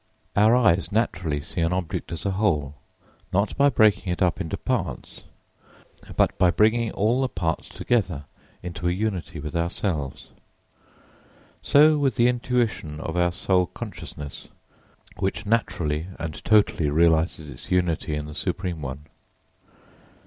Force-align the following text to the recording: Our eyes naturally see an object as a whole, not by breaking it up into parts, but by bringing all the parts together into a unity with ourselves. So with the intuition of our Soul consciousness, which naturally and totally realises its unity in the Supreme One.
Our 0.35 0.55
eyes 0.55 0.91
naturally 0.91 1.41
see 1.41 1.61
an 1.61 1.71
object 1.71 2.11
as 2.11 2.25
a 2.25 2.31
whole, 2.31 2.73
not 3.31 3.55
by 3.55 3.69
breaking 3.69 4.11
it 4.11 4.19
up 4.19 4.41
into 4.41 4.57
parts, 4.57 5.25
but 6.17 6.35
by 6.39 6.49
bringing 6.49 6.89
all 6.93 7.21
the 7.21 7.29
parts 7.29 7.69
together 7.69 8.25
into 8.63 8.87
a 8.87 8.91
unity 8.91 9.39
with 9.39 9.55
ourselves. 9.55 10.29
So 11.61 11.99
with 11.99 12.15
the 12.15 12.27
intuition 12.27 12.99
of 12.99 13.15
our 13.15 13.31
Soul 13.31 13.67
consciousness, 13.67 14.47
which 15.17 15.45
naturally 15.45 16.07
and 16.17 16.43
totally 16.43 16.89
realises 16.89 17.47
its 17.47 17.69
unity 17.69 18.15
in 18.15 18.25
the 18.25 18.33
Supreme 18.33 18.81
One. 18.81 19.05